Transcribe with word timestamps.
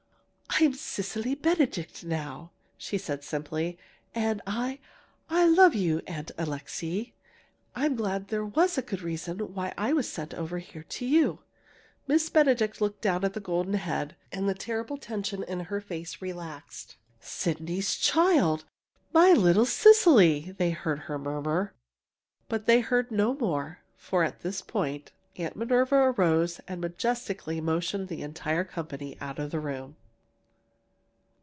"I'm 0.59 0.73
Cecily 0.73 1.33
Benedict 1.33 2.03
now," 2.03 2.51
she 2.77 2.97
said 2.99 3.23
simply, 3.23 3.79
"and 4.13 4.41
I 4.45 4.79
I 5.29 5.47
love 5.47 5.73
you 5.73 6.01
Aunt 6.05 6.29
Alixe! 6.37 7.13
I'm 7.73 7.95
glad 7.95 8.27
there 8.27 8.45
was 8.45 8.77
a 8.77 8.81
good 8.83 9.01
reason 9.01 9.39
why 9.55 9.73
I 9.75 9.91
was 9.93 10.07
sent 10.09 10.33
over 10.35 10.59
here 10.59 10.83
to 10.83 11.05
you!" 11.05 11.39
Miss 12.05 12.29
Benedict 12.29 12.79
looked 12.79 13.01
down 13.01 13.23
at 13.23 13.33
the 13.33 13.39
golden 13.39 13.73
head, 13.75 14.15
and 14.31 14.47
the 14.47 14.53
terrible 14.53 14.97
tension 14.97 15.41
in 15.43 15.61
her 15.61 15.79
face 15.81 16.21
relaxed. 16.21 16.95
"Sydney's 17.19 17.95
child! 17.95 18.65
my 19.13 19.31
little 19.31 19.65
Cecily!" 19.65 20.51
they 20.57 20.71
heard 20.71 20.99
her 20.99 21.17
murmur. 21.17 21.73
But 22.49 22.67
they 22.67 22.81
heard 22.81 23.09
no 23.09 23.33
more, 23.35 23.79
for 23.95 24.23
at 24.23 24.41
this 24.41 24.61
point, 24.61 25.11
Aunt 25.37 25.55
Minerva 25.55 25.95
arose 25.95 26.59
and 26.67 26.81
majestically 26.81 27.59
motioned 27.61 28.09
the 28.09 28.21
entire 28.21 28.65
company 28.65 29.17
out 29.21 29.39
of 29.39 29.49
the 29.49 29.59
room! 29.59 29.95